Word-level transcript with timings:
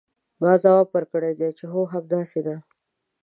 ما 0.41 0.51
ځواب 0.63 0.87
ورکړ 0.91 1.23
چې 1.57 1.65
هو 1.71 1.81
همداسې 1.93 2.39
ده. 2.47 2.55